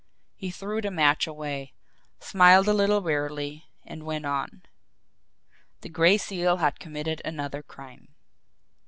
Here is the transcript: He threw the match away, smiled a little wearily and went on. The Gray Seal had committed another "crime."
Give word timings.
He 0.35 0.49
threw 0.49 0.81
the 0.81 0.89
match 0.89 1.27
away, 1.27 1.73
smiled 2.19 2.67
a 2.67 2.73
little 2.73 3.01
wearily 3.01 3.65
and 3.85 4.01
went 4.03 4.25
on. 4.25 4.63
The 5.81 5.89
Gray 5.89 6.17
Seal 6.17 6.57
had 6.57 6.79
committed 6.79 7.21
another 7.23 7.61
"crime." 7.61 8.07